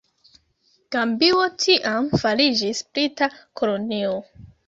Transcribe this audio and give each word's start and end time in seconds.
Gambio 0.95 1.43
tiam 1.65 2.09
fariĝis 2.23 2.81
brita 2.95 3.31
kolonio. 3.61 4.19